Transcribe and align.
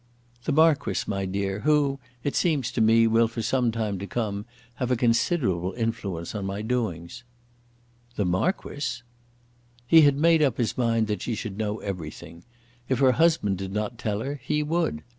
"The 0.45 0.51
Marquis, 0.51 1.01
my 1.05 1.25
dear, 1.27 1.59
who, 1.59 1.99
it 2.23 2.35
seems 2.35 2.71
to 2.71 2.81
me, 2.81 3.05
will, 3.05 3.27
for 3.27 3.43
some 3.43 3.71
time 3.71 3.99
to 3.99 4.07
come, 4.07 4.45
have 4.77 4.89
a 4.89 4.95
considerable 4.95 5.73
influence 5.73 6.33
on 6.33 6.43
my 6.43 6.63
doings." 6.63 7.23
"The 8.15 8.25
Marquis!" 8.25 9.03
He 9.85 10.01
had 10.01 10.17
made 10.17 10.41
up 10.41 10.57
his 10.57 10.75
mind 10.75 11.05
that 11.05 11.21
she 11.21 11.35
should 11.35 11.59
know 11.59 11.81
everything. 11.81 12.43
If 12.89 12.97
her 12.97 13.11
husband 13.11 13.59
did 13.59 13.73
not 13.73 13.99
tell 13.99 14.21
her, 14.21 14.41
he 14.43 14.63
would. 14.63 15.03